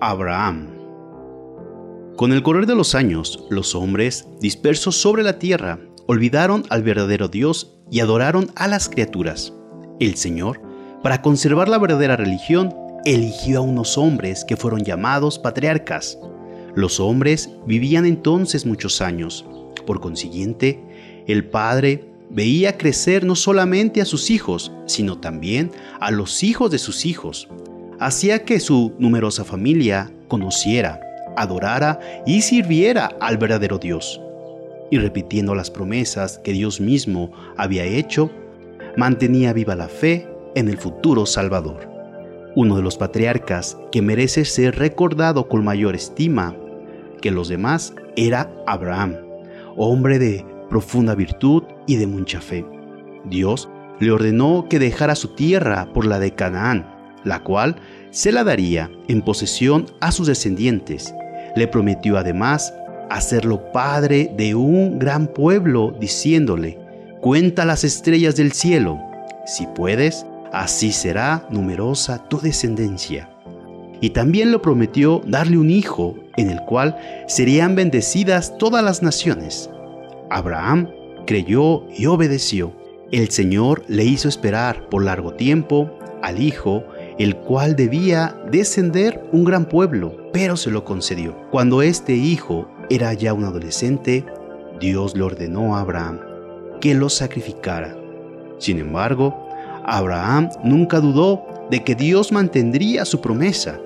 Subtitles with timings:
[0.00, 0.68] Abraham.
[2.16, 7.28] Con el correr de los años, los hombres, dispersos sobre la tierra, olvidaron al verdadero
[7.28, 9.54] Dios y adoraron a las criaturas.
[9.98, 10.60] El Señor,
[11.02, 12.74] para conservar la verdadera religión,
[13.04, 16.18] eligió a unos hombres que fueron llamados patriarcas.
[16.74, 19.46] Los hombres vivían entonces muchos años.
[19.86, 25.70] Por consiguiente, el Padre veía crecer no solamente a sus hijos, sino también
[26.00, 27.48] a los hijos de sus hijos.
[27.98, 31.00] Hacía que su numerosa familia conociera,
[31.36, 34.20] adorara y sirviera al verdadero Dios.
[34.90, 38.30] Y repitiendo las promesas que Dios mismo había hecho,
[38.96, 41.88] mantenía viva la fe en el futuro Salvador.
[42.54, 46.54] Uno de los patriarcas que merece ser recordado con mayor estima
[47.20, 49.16] que los demás era Abraham,
[49.76, 52.64] hombre de profunda virtud y de mucha fe.
[53.24, 53.68] Dios
[54.00, 56.95] le ordenó que dejara su tierra por la de Canaán,
[57.26, 57.76] la cual
[58.10, 61.12] se la daría en posesión a sus descendientes.
[61.56, 62.72] Le prometió además
[63.10, 66.78] hacerlo padre de un gran pueblo, diciéndole,
[67.20, 68.98] cuenta las estrellas del cielo,
[69.44, 73.28] si puedes, así será numerosa tu descendencia.
[74.00, 79.70] Y también le prometió darle un hijo, en el cual serían bendecidas todas las naciones.
[80.30, 80.88] Abraham
[81.26, 82.72] creyó y obedeció.
[83.12, 85.90] El Señor le hizo esperar por largo tiempo
[86.22, 86.84] al Hijo,
[87.18, 91.34] el cual debía descender un gran pueblo, pero se lo concedió.
[91.50, 94.24] Cuando este Hijo era ya un adolescente,
[94.80, 96.20] Dios le ordenó a Abraham
[96.80, 97.96] que lo sacrificara.
[98.58, 99.48] Sin embargo,
[99.84, 103.80] Abraham nunca dudó de que Dios mantendría su promesa.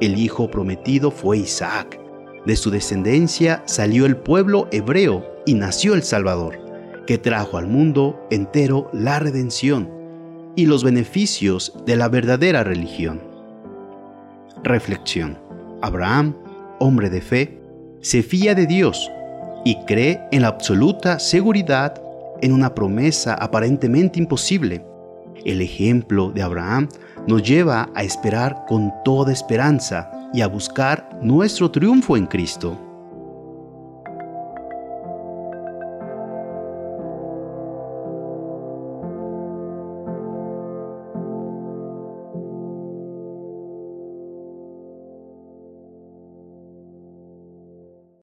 [0.00, 1.98] El hijo prometido fue Isaac.
[2.44, 6.58] De su descendencia salió el pueblo hebreo y nació el Salvador
[7.06, 9.95] que trajo al mundo entero la redención
[10.56, 13.22] y los beneficios de la verdadera religión.
[14.64, 15.38] Reflexión.
[15.82, 16.34] Abraham,
[16.80, 17.60] hombre de fe,
[18.00, 19.10] se fía de Dios
[19.64, 22.02] y cree en la absoluta seguridad
[22.40, 24.84] en una promesa aparentemente imposible.
[25.44, 26.88] El ejemplo de Abraham
[27.26, 32.85] nos lleva a esperar con toda esperanza y a buscar nuestro triunfo en Cristo.